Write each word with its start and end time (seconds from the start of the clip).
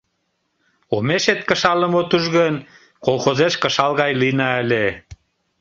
Омешет 0.95 1.39
кышалым 1.49 1.93
от 2.01 2.09
уж 2.17 2.25
гын, 2.35 2.55
колхозеш 3.05 3.53
кышал 3.63 3.91
гай 3.99 4.11
лийына 4.21 4.49
ыле... 4.63 4.85